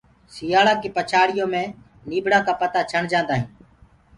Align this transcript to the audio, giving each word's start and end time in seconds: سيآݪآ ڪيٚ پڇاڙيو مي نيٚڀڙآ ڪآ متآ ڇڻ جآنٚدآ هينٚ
سيآݪآ 0.35 0.73
ڪيٚ 0.81 0.93
پڇاڙيو 0.95 1.45
مي 1.53 1.63
نيٚڀڙآ 2.07 2.39
ڪآ 2.45 2.53
متآ 2.59 2.79
ڇڻ 2.91 3.01
جآنٚدآ 3.11 3.33
هينٚ 3.37 3.49